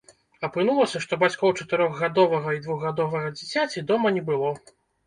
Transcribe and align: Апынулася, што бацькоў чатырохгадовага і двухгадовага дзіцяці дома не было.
Апынулася, 0.47 1.01
што 1.03 1.13
бацькоў 1.25 1.53
чатырохгадовага 1.59 2.57
і 2.57 2.63
двухгадовага 2.67 3.35
дзіцяці 3.39 3.89
дома 3.93 4.19
не 4.19 4.29
было. 4.35 4.51